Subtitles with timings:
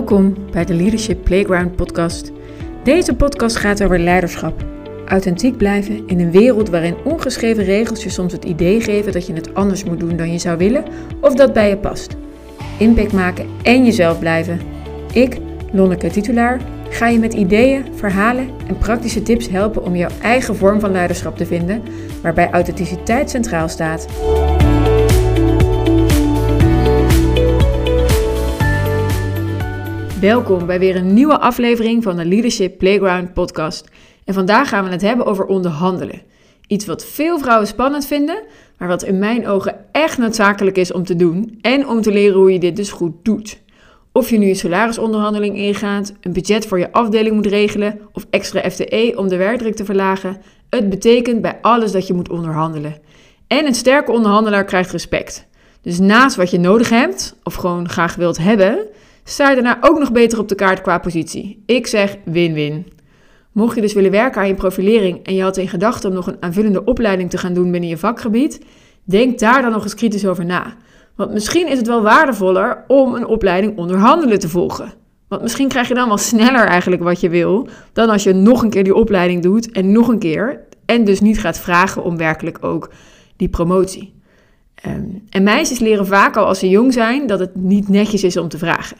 [0.00, 2.32] Welkom bij de Leadership Playground podcast.
[2.84, 4.64] Deze podcast gaat over leiderschap.
[5.06, 9.32] Authentiek blijven in een wereld waarin ongeschreven regels je soms het idee geven dat je
[9.32, 10.84] het anders moet doen dan je zou willen
[11.20, 12.16] of dat bij je past.
[12.78, 14.60] Impact maken en jezelf blijven.
[15.12, 15.38] Ik,
[15.72, 16.60] Lonneke Titulaar,
[16.90, 21.36] ga je met ideeën, verhalen en praktische tips helpen om jouw eigen vorm van leiderschap
[21.36, 21.82] te vinden,
[22.22, 24.06] waarbij authenticiteit centraal staat.
[30.20, 33.88] Welkom bij weer een nieuwe aflevering van de Leadership Playground podcast.
[34.24, 36.22] En vandaag gaan we het hebben over onderhandelen.
[36.66, 38.42] Iets wat veel vrouwen spannend vinden,
[38.78, 42.38] maar wat in mijn ogen echt noodzakelijk is om te doen en om te leren
[42.38, 43.60] hoe je dit dus goed doet.
[44.12, 48.70] Of je nu een salarisonderhandeling ingaat, een budget voor je afdeling moet regelen of extra
[48.70, 50.36] FTE om de werkdruk te verlagen,
[50.70, 52.98] het betekent bij alles dat je moet onderhandelen.
[53.46, 55.46] En een sterke onderhandelaar krijgt respect.
[55.82, 58.86] Dus naast wat je nodig hebt, of gewoon graag wilt hebben,
[59.24, 61.62] sta je daarna ook nog beter op de kaart qua positie.
[61.66, 62.86] Ik zeg win-win.
[63.52, 66.26] Mocht je dus willen werken aan je profilering en je had in gedachten om nog
[66.26, 68.60] een aanvullende opleiding te gaan doen binnen je vakgebied,
[69.04, 70.74] denk daar dan nog eens kritisch over na.
[71.16, 74.92] Want misschien is het wel waardevoller om een opleiding onderhandelen te volgen.
[75.28, 78.62] Want misschien krijg je dan wel sneller eigenlijk wat je wil, dan als je nog
[78.62, 80.60] een keer die opleiding doet en nog een keer.
[80.84, 82.90] En dus niet gaat vragen om werkelijk ook
[83.36, 84.19] die promotie.
[84.82, 88.36] Ehm, en meisjes leren vaak al als ze jong zijn dat het niet netjes is
[88.36, 88.96] om te vragen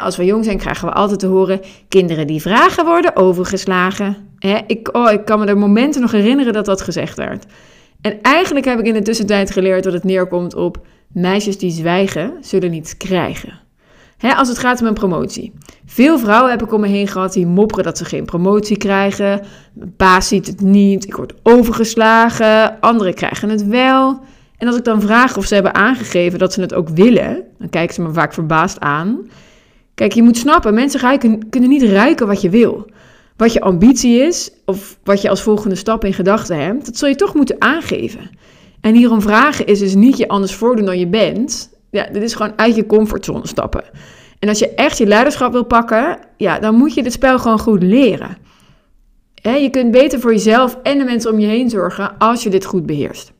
[0.00, 4.16] als we jong zijn, krijgen we altijd te horen: kinderen die vragen worden overgeslagen.
[4.66, 7.44] ik, oh, ik kan me er momenten nog herinneren dat dat gezegd werd.
[8.00, 12.32] En eigenlijk heb ik in de tussentijd geleerd dat het neerkomt op meisjes die zwijgen,
[12.40, 13.62] zullen niets krijgen.
[14.36, 15.52] als het gaat om een promotie.
[15.86, 19.40] Veel vrouwen heb ik om me heen gehad die mopperen dat ze geen promotie krijgen.
[19.72, 24.20] Mijn baas ziet het niet, ik word overgeslagen, anderen krijgen het wel.
[24.64, 27.68] En als ik dan vraag of ze hebben aangegeven dat ze het ook willen, dan
[27.68, 29.28] kijken ze me vaak verbaasd aan.
[29.94, 31.18] Kijk, je moet snappen, mensen
[31.50, 32.90] kunnen niet ruiken wat je wil.
[33.36, 37.08] Wat je ambitie is, of wat je als volgende stap in gedachten hebt, dat zul
[37.08, 38.30] je toch moeten aangeven.
[38.80, 41.70] En hierom vragen is dus niet je anders voordoen dan je bent.
[41.90, 43.84] Ja, dit is gewoon uit je comfortzone stappen.
[44.38, 47.58] En als je echt je leiderschap wil pakken, ja, dan moet je dit spel gewoon
[47.58, 48.36] goed leren.
[49.42, 52.64] je kunt beter voor jezelf en de mensen om je heen zorgen als je dit
[52.64, 53.32] goed beheerst.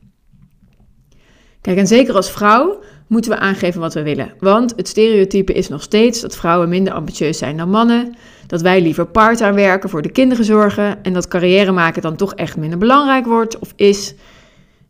[1.65, 4.33] Kijk, en zeker als vrouw moeten we aangeven wat we willen.
[4.39, 8.15] Want het stereotype is nog steeds dat vrouwen minder ambitieus zijn dan mannen.
[8.47, 11.03] Dat wij liever part-time werken, voor de kinderen zorgen.
[11.03, 14.13] En dat carrière maken dan toch echt minder belangrijk wordt of is.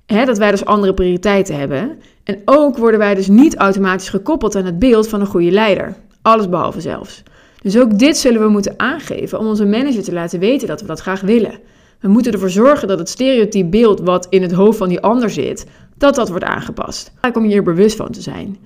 [0.06, 2.00] dat wij dus andere prioriteiten hebben.
[2.24, 5.96] En ook worden wij dus niet automatisch gekoppeld aan het beeld van een goede leider.
[6.22, 7.24] Alles behalve zelfs.
[7.62, 10.88] Dus ook dit zullen we moeten aangeven om onze manager te laten weten dat we
[10.88, 11.60] dat graag willen.
[12.00, 15.30] We moeten ervoor zorgen dat het stereotype beeld wat in het hoofd van die ander
[15.30, 15.66] zit,
[15.98, 17.12] dat dat wordt aangepast.
[17.34, 18.58] Om je hier bewust van te zijn.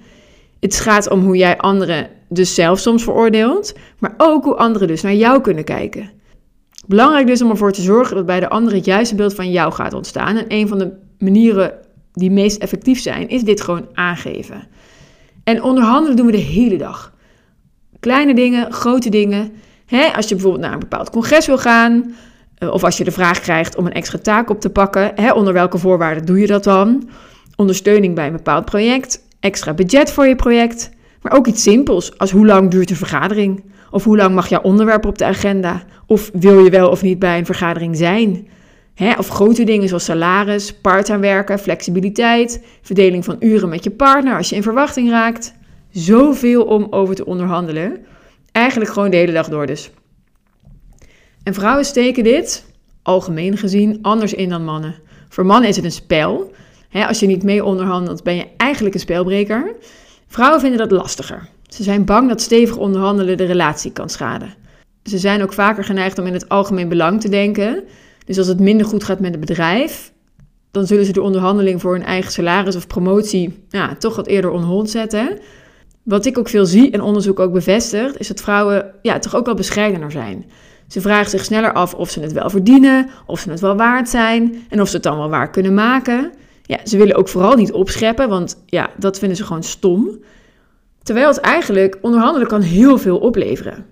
[0.59, 5.01] Het gaat om hoe jij anderen dus zelf soms veroordeelt, maar ook hoe anderen dus
[5.01, 6.11] naar jou kunnen kijken.
[6.87, 9.71] Belangrijk dus om ervoor te zorgen dat bij de ander het juiste beeld van jou
[9.71, 10.37] gaat ontstaan.
[10.37, 11.73] En een van de manieren
[12.13, 14.67] die meest effectief zijn, is dit gewoon aangeven.
[15.43, 17.13] En onderhandelen doen we de hele dag.
[17.99, 19.51] Kleine dingen, grote dingen.
[20.15, 22.15] als je bijvoorbeeld naar een bepaald congres wil gaan,
[22.59, 25.53] of als je de vraag krijgt om een extra taak op te pakken, hè, onder
[25.53, 27.09] welke voorwaarden doe je dat dan?
[27.55, 30.89] Ondersteuning bij een bepaald project, extra budget voor je project,
[31.21, 33.63] maar ook iets simpels als hoe lang duurt een vergadering?
[33.91, 35.83] Of hoe lang mag jouw onderwerp op de agenda?
[36.05, 38.47] Of wil je wel of niet bij een vergadering zijn?
[38.95, 44.37] Hè, of grote dingen zoals salaris, part-time werken, flexibiliteit, verdeling van uren met je partner
[44.37, 45.53] als je in verwachting raakt.
[45.91, 47.97] Zoveel om over te onderhandelen.
[48.51, 49.91] Eigenlijk gewoon de hele dag door dus.
[51.49, 52.65] En vrouwen steken dit,
[53.01, 54.95] algemeen gezien, anders in dan mannen.
[55.29, 56.51] Voor mannen is het een spel.
[56.91, 59.75] als je niet mee onderhandelt, ben je eigenlijk een spelbreker.
[60.27, 61.47] Vrouwen vinden dat lastiger.
[61.67, 64.53] Ze zijn bang dat stevig onderhandelen de relatie kan schaden.
[65.03, 67.83] Ze zijn ook vaker geneigd om in het algemeen belang te denken.
[68.25, 70.11] Dus als het minder goed gaat met het bedrijf,
[70.71, 74.51] dan zullen ze de onderhandeling voor hun eigen salaris of promotie ja, toch wat eerder
[74.51, 75.39] on zetten.
[76.03, 79.45] Wat ik ook veel zie en onderzoek ook bevestigt, is dat vrouwen ja, toch ook
[79.45, 80.45] wel bescheidener zijn.
[80.89, 84.09] Ze vragen zich sneller af of ze het wel verdienen, of ze het wel waard
[84.09, 86.31] zijn en of ze het dan wel waar kunnen maken.
[86.63, 90.19] Ja, ze willen ook vooral niet opscheppen, want ja, dat vinden ze gewoon stom.
[91.03, 93.85] Terwijl het eigenlijk onderhandelen kan heel veel opleveren.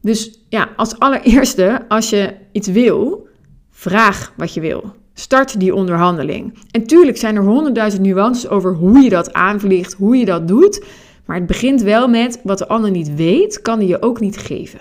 [0.00, 3.28] Dus ja, als allereerste, als je iets wil,
[3.70, 4.92] vraag wat je wil.
[5.14, 6.58] Start die onderhandeling.
[6.70, 10.84] En tuurlijk zijn er honderdduizend nuances over hoe je dat aanvliegt, hoe je dat doet.
[11.24, 14.36] Maar het begint wel met wat de ander niet weet, kan hij je ook niet
[14.36, 14.80] geven.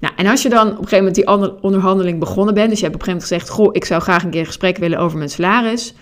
[0.00, 2.84] Nou, en als je dan op een gegeven moment die onderhandeling begonnen bent, dus je
[2.84, 4.98] hebt op een gegeven moment gezegd, goh, ik zou graag een keer een gesprek willen
[4.98, 5.94] over mijn salaris,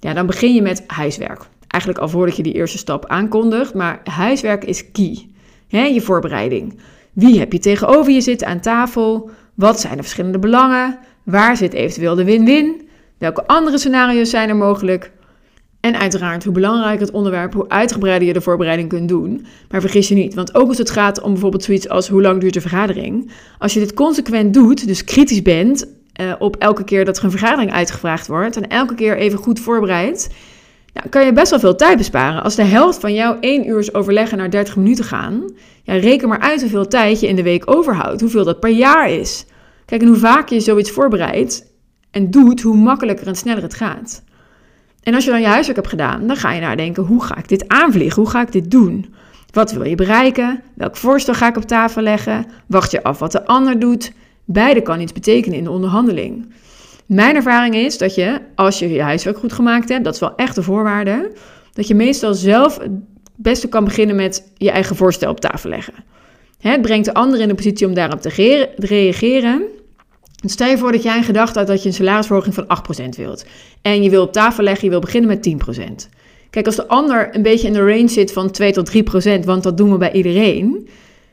[0.00, 1.40] ja, dan begin je met huiswerk.
[1.66, 5.28] Eigenlijk al voordat je die eerste stap aankondigt, maar huiswerk is key.
[5.68, 6.78] Je voorbereiding.
[7.12, 9.30] Wie heb je tegenover je zitten aan tafel?
[9.54, 10.98] Wat zijn de verschillende belangen?
[11.22, 12.88] Waar zit eventueel de win-win?
[13.18, 15.12] Welke andere scenario's zijn er mogelijk?
[15.80, 19.46] En uiteraard, hoe belangrijk het onderwerp, hoe uitgebreider je de voorbereiding kunt doen.
[19.70, 22.40] Maar vergis je niet, want ook als het gaat om bijvoorbeeld zoiets als hoe lang
[22.40, 23.30] duurt de vergadering.
[23.58, 25.86] Als je dit consequent doet, dus kritisch bent
[26.20, 29.60] uh, op elke keer dat er een vergadering uitgevraagd wordt en elke keer even goed
[29.60, 30.34] voorbereid,
[30.92, 32.42] nou, kan je best wel veel tijd besparen.
[32.42, 35.44] Als de helft van jouw 1 uur overleggen naar 30 minuten gaan,
[35.82, 39.10] ja, reken maar uit hoeveel tijd je in de week overhoudt, hoeveel dat per jaar
[39.10, 39.46] is.
[39.84, 41.72] Kijk, en hoe vaker je zoiets voorbereidt
[42.10, 44.22] en doet, hoe makkelijker en sneller het gaat.
[45.02, 47.48] En als je dan je huiswerk hebt gedaan, dan ga je nadenken: hoe ga ik
[47.48, 48.22] dit aanvliegen?
[48.22, 49.14] Hoe ga ik dit doen?
[49.50, 50.62] Wat wil je bereiken?
[50.74, 52.46] Welk voorstel ga ik op tafel leggen?
[52.66, 54.12] Wacht je af wat de ander doet?
[54.44, 56.52] Beide kan iets betekenen in de onderhandeling.
[57.06, 60.34] Mijn ervaring is dat je, als je je huiswerk goed gemaakt hebt, dat is wel
[60.36, 61.32] echt de voorwaarde,
[61.72, 62.90] dat je meestal zelf het
[63.36, 65.94] beste kan beginnen met je eigen voorstel op tafel leggen.
[66.58, 69.62] Het brengt de ander in de positie om daarop te reageren.
[70.46, 72.66] Stel je voor dat jij een gedachte had dat je een salarisverhoging van
[73.04, 73.44] 8% wilt.
[73.82, 75.82] En je wil op tafel leggen, je wil beginnen met 10%.
[76.50, 78.90] Kijk, als de ander een beetje in de range zit van 2 tot
[79.40, 80.88] 3%, want dat doen we bij iedereen.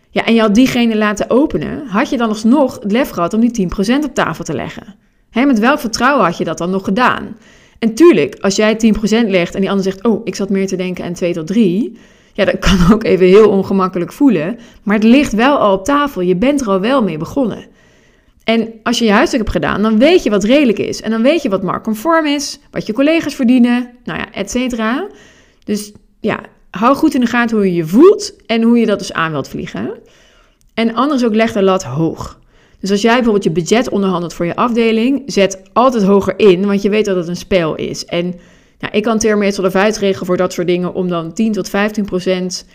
[0.09, 3.39] Ja, en je had diegene laten openen, had je dan alsnog het lef gehad om
[3.39, 3.69] die
[4.01, 4.95] 10% op tafel te leggen.
[5.33, 7.37] Met welk vertrouwen had je dat dan nog gedaan?
[7.79, 8.77] En tuurlijk, als jij
[9.25, 11.47] 10% legt en die ander zegt, oh, ik zat meer te denken aan 2 tot
[11.47, 11.97] 3,
[12.33, 14.59] ja, dat kan ook even heel ongemakkelijk voelen.
[14.83, 17.65] Maar het ligt wel al op tafel, je bent er al wel mee begonnen.
[18.45, 21.01] En als je je huiswerk hebt gedaan, dan weet je wat redelijk is.
[21.01, 25.07] En dan weet je wat marktconform is, wat je collega's verdienen, nou ja, et cetera.
[25.63, 26.39] Dus ja,
[26.69, 29.31] hou goed in de gaten hoe je je voelt en hoe je dat dus aan
[29.31, 29.91] wilt vliegen.
[30.73, 32.39] En anders ook leg de lat hoog.
[32.79, 36.81] Dus als jij bijvoorbeeld je budget onderhandelt voor je afdeling, zet altijd hoger in, want
[36.81, 38.05] je weet dat het een spel is.
[38.05, 38.25] En
[38.79, 42.05] nou, ik kan meestal de vuistregel voor dat soort dingen om dan 10 tot 15
[42.05, 42.65] procent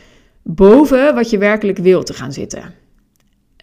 [0.43, 2.75] boven wat je werkelijk wilt te gaan zitten.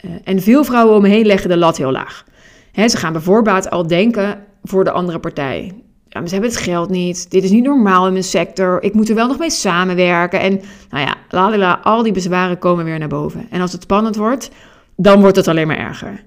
[0.05, 2.25] Uh, en veel vrouwen om me heen leggen de lat heel laag.
[2.73, 5.73] Ze gaan bijvoorbeeld al denken voor de andere partij.
[6.09, 7.31] Ja, ze hebben het geld niet.
[7.31, 8.83] Dit is niet normaal in mijn sector.
[8.83, 10.39] Ik moet er wel nog mee samenwerken.
[10.39, 13.47] En nou ja, lalala, al die bezwaren komen weer naar boven.
[13.49, 14.49] En als het spannend wordt,
[14.95, 16.23] dan wordt het alleen maar erger.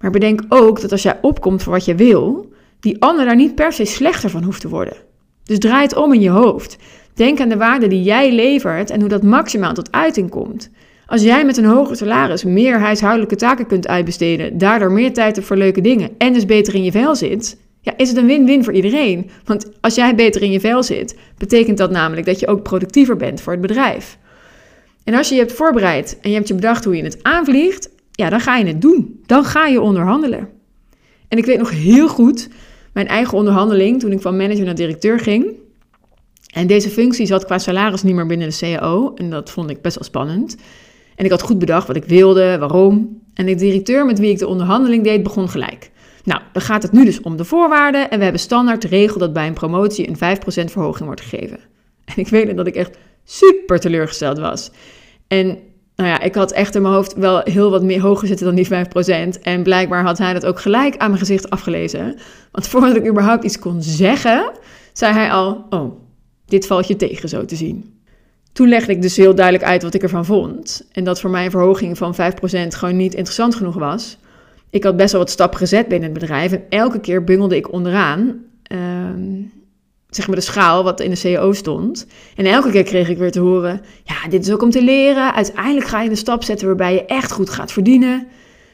[0.00, 3.54] Maar bedenk ook dat als jij opkomt voor wat je wil, die ander daar niet
[3.54, 4.96] per se slechter van hoeft te worden.
[5.44, 6.76] Dus draai het om in je hoofd.
[7.14, 10.70] Denk aan de waarde die jij levert en hoe dat maximaal tot uiting komt.
[11.08, 15.46] Als jij met een hoger salaris meer huishoudelijke taken kunt uitbesteden, daardoor meer tijd hebt
[15.46, 18.64] voor leuke dingen en dus beter in je vel zit, ja, is het een win-win
[18.64, 19.30] voor iedereen.
[19.44, 23.16] Want als jij beter in je vel zit, betekent dat namelijk dat je ook productiever
[23.16, 24.18] bent voor het bedrijf.
[25.04, 27.90] En als je je hebt voorbereid en je hebt je bedacht hoe je het aanvliegt,
[28.12, 29.20] ja, dan ga je het doen.
[29.26, 30.48] Dan ga je onderhandelen.
[31.28, 32.48] En ik weet nog heel goed
[32.92, 35.46] mijn eigen onderhandeling toen ik van manager naar directeur ging.
[36.52, 39.14] En deze functie zat qua salaris niet meer binnen de CAO.
[39.14, 40.56] En dat vond ik best wel spannend.
[41.18, 43.20] En ik had goed bedacht wat ik wilde, waarom.
[43.34, 45.90] En de directeur met wie ik de onderhandeling deed, begon gelijk.
[46.24, 48.10] Nou, dan gaat het nu dus om de voorwaarden.
[48.10, 51.58] En we hebben standaard de regel dat bij een promotie een 5% verhoging wordt gegeven.
[52.04, 54.70] En ik weet dat ik echt super teleurgesteld was.
[55.26, 55.46] En
[55.96, 58.54] nou ja, ik had echt in mijn hoofd wel heel wat meer hoger zitten dan
[58.54, 58.68] die
[59.36, 59.42] 5%.
[59.42, 62.18] En blijkbaar had hij dat ook gelijk aan mijn gezicht afgelezen.
[62.52, 64.52] Want voordat ik überhaupt iets kon zeggen,
[64.92, 66.00] zei hij al: Oh,
[66.46, 67.97] dit valt je tegen zo te zien.
[68.52, 70.88] Toen legde ik dus heel duidelijk uit wat ik ervan vond.
[70.92, 72.16] En dat voor mij een verhoging van 5%
[72.68, 74.18] gewoon niet interessant genoeg was.
[74.70, 76.52] Ik had best wel wat stappen gezet binnen het bedrijf.
[76.52, 78.44] En elke keer bungelde ik onderaan.
[78.62, 79.42] Ehm,
[80.10, 82.06] zeg maar de schaal wat in de CEO stond.
[82.36, 85.34] En elke keer kreeg ik weer te horen: ja, dit is ook om te leren.
[85.34, 88.26] Uiteindelijk ga je een stap zetten waarbij je echt goed gaat verdienen.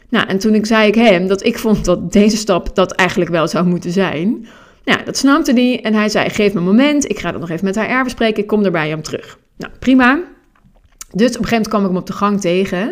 [0.09, 3.31] Nou, en toen ik zei ik hem dat ik vond dat deze stap dat eigenlijk
[3.31, 4.47] wel zou moeten zijn.
[4.85, 7.51] Nou, dat snapte hij en hij zei: geef me een moment, ik ga dat nog
[7.51, 9.39] even met haar bespreken, ik kom er bij hem terug.
[9.57, 10.21] Nou, prima.
[11.13, 12.89] Dus op een gegeven moment kwam ik hem op de gang tegen.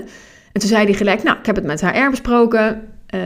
[0.53, 2.89] En toen zei hij gelijk: Nou, ik heb het met HR besproken.
[3.15, 3.21] Uh,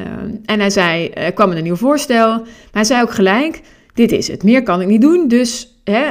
[0.45, 2.28] en hij zei: Er kwam een nieuw voorstel.
[2.28, 3.62] Maar hij zei ook gelijk:
[3.95, 4.43] dit is het.
[4.43, 6.09] Meer kan ik niet doen, dus uh,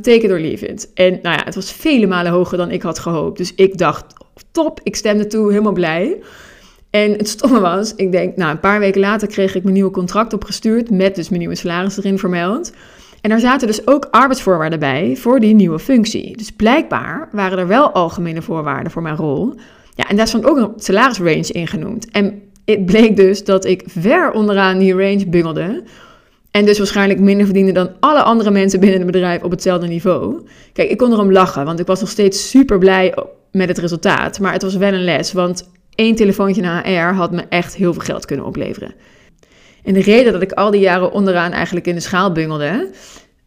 [0.00, 0.76] take it or leave.
[0.94, 3.38] En nou ja, het was vele malen hoger dan ik had gehoopt.
[3.38, 4.04] Dus ik dacht,
[4.52, 6.22] top, ik stemde toe, helemaal blij.
[6.90, 9.90] En het stomme was, ik denk, nou, een paar weken later kreeg ik mijn nieuwe
[9.90, 10.90] contract opgestuurd...
[10.90, 12.72] met dus mijn nieuwe salaris erin vermeld.
[13.20, 16.36] En daar zaten dus ook arbeidsvoorwaarden bij voor die nieuwe functie.
[16.36, 19.54] Dus blijkbaar waren er wel algemene voorwaarden voor mijn rol.
[19.94, 22.10] Ja, en daar stond ook een salarisrange in genoemd.
[22.10, 25.82] En het bleek dus dat ik ver onderaan die range bungelde...
[26.50, 30.46] En dus waarschijnlijk minder verdiende dan alle andere mensen binnen het bedrijf op hetzelfde niveau.
[30.72, 33.14] Kijk, ik kon erom lachen, want ik was nog steeds super blij
[33.52, 34.40] met het resultaat.
[34.40, 37.92] Maar het was wel een les, want één telefoontje naar HR had me echt heel
[37.92, 38.94] veel geld kunnen opleveren.
[39.84, 42.90] En de reden dat ik al die jaren onderaan eigenlijk in de schaal bungelde,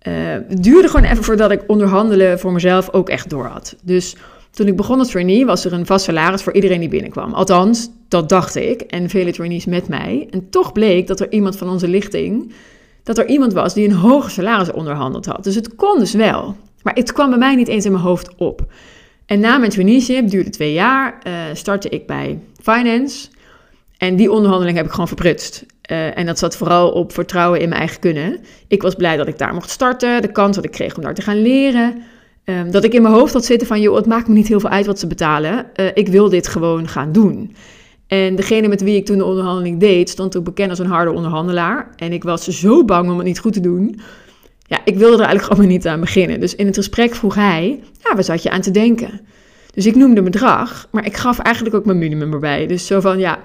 [0.08, 0.14] uh,
[0.50, 3.76] duurde gewoon even voordat ik onderhandelen voor mezelf ook echt door had.
[3.84, 4.16] Dus
[4.54, 7.34] Toen ik begon als trainee was er een vast salaris voor iedereen die binnenkwam.
[7.34, 10.28] Althans, dat dacht ik en vele trainees met mij.
[10.30, 12.54] En toch bleek dat er iemand van onze lichting,
[13.04, 15.44] dat er iemand was die een hoger salaris onderhandeld had.
[15.44, 16.56] Dus het kon dus wel.
[16.84, 18.66] Maar het kwam bij mij niet eens in mijn hoofd op.
[19.26, 23.28] En na mijn traineeship, duurde twee jaar, uh, startte ik bij Finance.
[23.98, 25.66] En die onderhandeling heb ik gewoon verprutst.
[25.94, 28.40] Uh, en dat zat vooral op vertrouwen in mijn eigen kunnen.
[28.68, 31.14] Ik was blij dat ik daar mocht starten, de kans dat ik kreeg om daar
[31.14, 32.02] te gaan leren.
[32.46, 34.60] Um, dat ik in mijn hoofd had zitten van, joh, het maakt me niet heel
[34.60, 35.66] veel uit wat ze betalen.
[35.76, 37.56] Uh, ik wil dit gewoon gaan doen.
[38.08, 41.12] En degene met wie ik toen de onderhandeling deed, stond ook bekend als een harde
[41.12, 41.94] onderhandelaar.
[41.96, 44.00] En ik was zo bang om het niet goed te doen.
[44.68, 46.40] Ja, ik wilde er eigenlijk gewoon niet aan beginnen.
[46.40, 49.22] Dus in het gesprek vroeg hij, ja, waar zat je aan te denken?
[49.74, 52.68] Dus ik noemde een bedrag, maar ik gaf eigenlijk ook mijn minimum erbij.
[52.68, 53.40] Dus zo van, ja,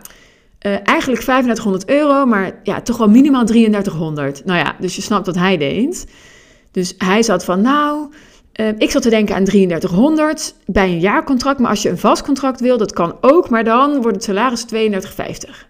[0.67, 4.45] uh, eigenlijk 3500 euro, maar ja, toch wel minimaal 3300.
[4.45, 6.07] Nou ja, dus je snapt wat hij deed.
[6.71, 8.13] Dus hij zat van, nou,
[8.61, 11.59] uh, ik zat te denken aan 3300 bij een jaarcontract.
[11.59, 14.65] Maar als je een vast contract wil, dat kan ook, maar dan wordt het salaris
[14.75, 15.67] 32,50.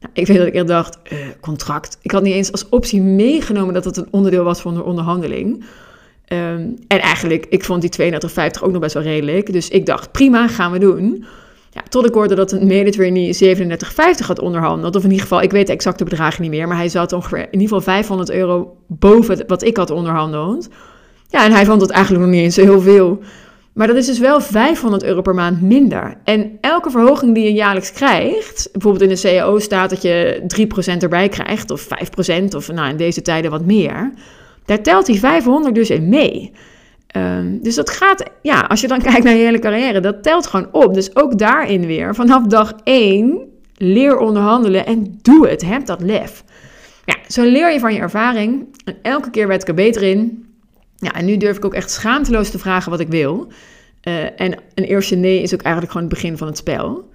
[0.00, 1.98] Nou, ik weet dat ik echt dacht, uh, contract.
[2.02, 5.64] Ik had niet eens als optie meegenomen dat het een onderdeel was van de onderhandeling.
[6.28, 9.52] Um, en eigenlijk, ik vond die 32,50 ook nog best wel redelijk.
[9.52, 11.24] Dus ik dacht, prima, gaan we doen.
[11.74, 14.96] Ja, tot ik hoorde dat een mede-trainee 37,50 had onderhandeld.
[14.96, 16.68] Of in ieder geval, ik weet de exacte bedragen niet meer.
[16.68, 20.68] Maar hij zat ongeveer in ieder geval 500 euro boven wat ik had onderhandeld.
[21.28, 23.22] Ja, en hij vond het eigenlijk nog niet eens heel veel.
[23.72, 26.16] Maar dat is dus wel 500 euro per maand minder.
[26.24, 30.42] En elke verhoging die je jaarlijks krijgt, bijvoorbeeld in de CAO staat dat je
[30.96, 31.88] 3% erbij krijgt, of 5%,
[32.56, 34.12] of nou, in deze tijden wat meer.
[34.64, 36.52] Daar telt die 500 dus in mee.
[37.16, 40.46] Um, dus dat gaat, ja, als je dan kijkt naar je hele carrière, dat telt
[40.46, 40.94] gewoon op.
[40.94, 43.40] Dus ook daarin weer, vanaf dag 1,
[43.76, 45.62] leer onderhandelen en doe het.
[45.62, 46.44] Heb dat lef.
[47.04, 48.66] Ja, zo leer je van je ervaring.
[48.84, 50.46] En elke keer werd ik er beter in.
[50.96, 53.52] Ja, en nu durf ik ook echt schaamteloos te vragen wat ik wil.
[54.08, 57.10] Uh, en een eerste nee is ook eigenlijk gewoon het begin van het spel.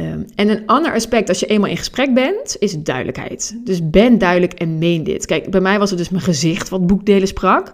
[0.00, 3.56] Um, en een ander aspect, als je eenmaal in gesprek bent, is duidelijkheid.
[3.64, 5.26] Dus ben duidelijk en meen dit.
[5.26, 7.70] Kijk, bij mij was het dus mijn gezicht wat boekdelen sprak.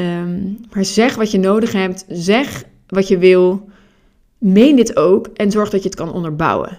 [0.00, 3.68] Um, maar zeg wat je nodig hebt, zeg wat je wil,
[4.38, 6.78] meen dit ook en zorg dat je het kan onderbouwen.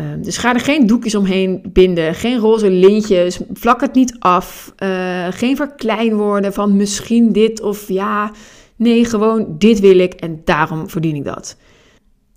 [0.00, 4.74] Um, dus ga er geen doekjes omheen binden, geen roze lintjes, vlak het niet af,
[4.78, 8.32] uh, geen verkleinwoorden van misschien dit of ja,
[8.76, 11.56] nee, gewoon dit wil ik en daarom verdien ik dat.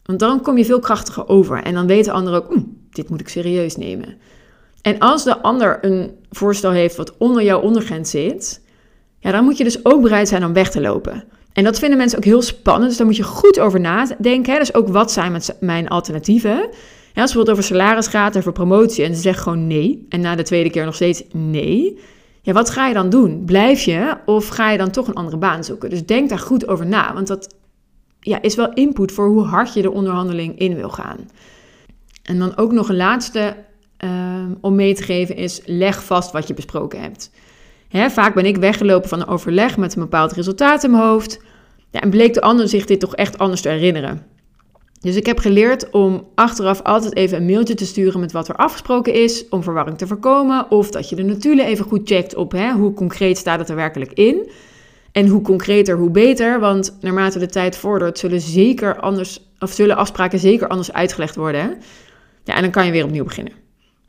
[0.06, 2.58] Want dan kom je veel krachtiger over en dan weten anderen ook,
[2.92, 4.18] dit moet ik serieus nemen.
[4.82, 8.62] En als de ander een voorstel heeft wat onder jouw ondergrens zit,
[9.28, 11.24] ja, dan moet je dus ook bereid zijn om weg te lopen.
[11.54, 14.54] En dat vinden mensen ook heel spannend, dus daar moet je goed over nadenken.
[14.54, 14.60] Hè?
[14.60, 16.50] Dus ook wat zijn mijn alternatieven?
[16.50, 16.70] Ja, als
[17.14, 20.44] het bijvoorbeeld over salaris gaat, over promotie en ze zeggen gewoon nee, en na de
[20.44, 22.00] tweede keer nog steeds nee,
[22.42, 23.44] ja, wat ga je dan doen?
[23.46, 25.90] Blijf je of ga je dan toch een andere baan zoeken?
[25.90, 27.56] Dus denk daar goed over na, want dat
[28.20, 31.18] ja, is wel input voor hoe hard je de onderhandeling in wil gaan.
[32.24, 33.56] En dan ook nog een laatste
[33.98, 37.32] um, om mee te geven is, leg vast wat je besproken hebt.
[37.92, 41.40] Vaak ben ik weggelopen van een overleg met een bepaald resultaat in mijn hoofd.
[41.92, 44.26] Ja, en bleek de ander zich dit toch echt anders te herinneren.
[45.02, 48.56] Dus ik heb geleerd om achteraf altijd even een mailtje te sturen met wat er
[48.56, 50.72] afgesproken is, om verwarring te voorkomen.
[50.72, 53.76] Of dat je de notulen even goed checkt op hè, hoe concreet staat het er
[53.76, 54.50] werkelijk in.
[55.12, 56.60] En hoe concreter, hoe beter.
[56.60, 61.78] Want naarmate de tijd vordert, zullen, zeker anders, of zullen afspraken zeker anders uitgelegd worden.
[62.44, 63.54] Ja, en dan kan je weer opnieuw beginnen.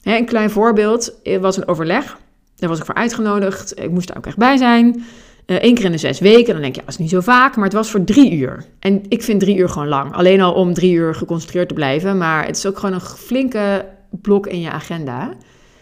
[0.02, 2.18] Hè, een klein voorbeeld was een overleg.
[2.58, 3.80] Daar was ik voor uitgenodigd.
[3.80, 5.04] Ik moest er ook echt bij zijn.
[5.46, 6.52] Eén eh, keer in de zes weken.
[6.52, 7.56] Dan denk je, ja, dat is niet zo vaak.
[7.56, 8.64] Maar het was voor drie uur.
[8.78, 10.14] En ik vind drie uur gewoon lang.
[10.14, 12.18] Alleen al om drie uur geconcentreerd te blijven.
[12.18, 15.30] Maar het is ook gewoon een flinke blok in je agenda.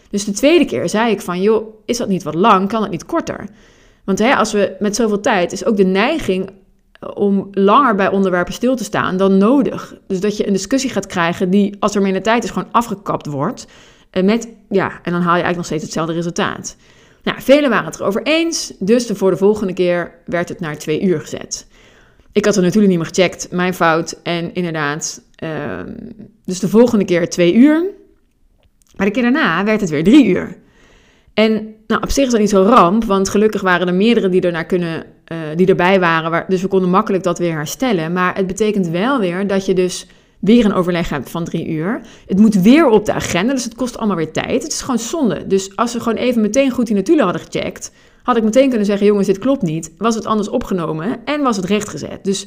[0.09, 2.67] Dus de tweede keer zei ik van, joh, is dat niet wat lang?
[2.67, 3.47] Kan het niet korter?
[4.03, 6.49] Want hè, als we met zoveel tijd, is ook de neiging
[7.13, 9.95] om langer bij onderwerpen stil te staan dan nodig.
[10.07, 13.25] Dus dat je een discussie gaat krijgen die, als er minder tijd is, gewoon afgekapt
[13.25, 13.67] wordt.
[14.09, 16.75] En, met, ja, en dan haal je eigenlijk nog steeds hetzelfde resultaat.
[17.23, 21.01] Nou, velen waren het erover eens, dus voor de volgende keer werd het naar twee
[21.01, 21.67] uur gezet.
[22.31, 24.19] Ik had er natuurlijk niet meer gecheckt, mijn fout.
[24.23, 25.95] En inderdaad, um,
[26.45, 27.85] dus de volgende keer twee uur.
[28.95, 30.57] Maar de keer daarna werd het weer drie uur.
[31.33, 34.41] En nou, op zich is dat niet zo ramp, want gelukkig waren er meerdere die,
[34.41, 36.45] ernaar kunnen, uh, die erbij waren.
[36.47, 38.13] Dus we konden makkelijk dat weer herstellen.
[38.13, 40.07] Maar het betekent wel weer dat je dus
[40.47, 42.01] weer een overleg van drie uur.
[42.27, 44.63] Het moet weer op de agenda, dus het kost allemaal weer tijd.
[44.63, 45.47] Het is gewoon zonde.
[45.47, 47.91] Dus als we gewoon even meteen goed die natuurlijk hadden gecheckt,
[48.23, 49.91] had ik meteen kunnen zeggen: jongens, dit klopt niet.
[49.97, 52.23] Was het anders opgenomen en was het rechtgezet.
[52.23, 52.45] Dus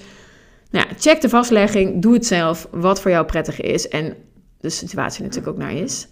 [0.71, 4.14] nou ja, check de vastlegging, doe het zelf, wat voor jou prettig is en
[4.61, 6.09] de situatie natuurlijk ook naar is.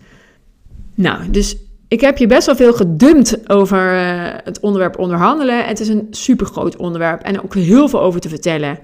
[0.95, 1.57] Nou, dus
[1.89, 5.67] ik heb je best wel veel gedumpt over uh, het onderwerp onderhandelen.
[5.67, 8.79] Het is een super groot onderwerp en ook heel veel over te vertellen.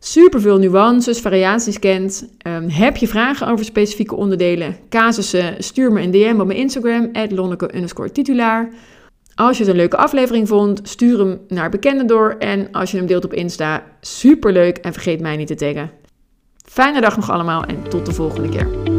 [0.00, 2.28] Super veel nuances, variaties kent.
[2.38, 7.10] Ehm, heb je vragen over specifieke onderdelen, casussen, stuur me een DM op mijn Instagram,
[7.28, 8.68] lonneke titulaar.
[9.34, 12.36] Als je het een leuke aflevering vond, stuur hem naar bekenden door.
[12.38, 15.90] En als je hem deelt op Insta, super leuk en vergeet mij niet te taggen.
[16.64, 18.89] Fijne dag nog allemaal en tot de volgende keer.